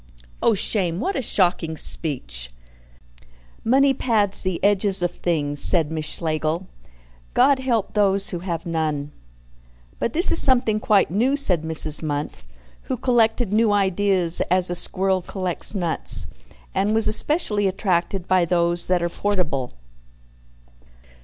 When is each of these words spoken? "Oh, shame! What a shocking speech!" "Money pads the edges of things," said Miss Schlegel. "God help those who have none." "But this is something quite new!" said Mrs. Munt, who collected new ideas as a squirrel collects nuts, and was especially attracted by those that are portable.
"Oh, 0.41 0.55
shame! 0.55 0.99
What 0.99 1.15
a 1.15 1.21
shocking 1.21 1.77
speech!" 1.77 2.49
"Money 3.63 3.93
pads 3.93 4.41
the 4.41 4.59
edges 4.63 5.03
of 5.03 5.11
things," 5.11 5.61
said 5.61 5.91
Miss 5.91 6.07
Schlegel. 6.07 6.65
"God 7.35 7.59
help 7.59 7.93
those 7.93 8.29
who 8.29 8.39
have 8.39 8.65
none." 8.65 9.11
"But 9.99 10.13
this 10.13 10.31
is 10.31 10.41
something 10.41 10.79
quite 10.79 11.11
new!" 11.11 11.35
said 11.35 11.61
Mrs. 11.61 12.01
Munt, 12.01 12.31
who 12.89 12.97
collected 12.97 13.53
new 13.53 13.71
ideas 13.71 14.41
as 14.49 14.71
a 14.71 14.75
squirrel 14.75 15.21
collects 15.21 15.75
nuts, 15.75 16.25
and 16.73 16.95
was 16.95 17.07
especially 17.07 17.67
attracted 17.67 18.27
by 18.27 18.43
those 18.43 18.87
that 18.87 19.03
are 19.03 19.09
portable. 19.09 19.73